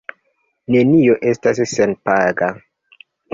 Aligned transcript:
Nenio 0.75 1.17
estas 1.33 1.61
senpaga. 1.75 2.49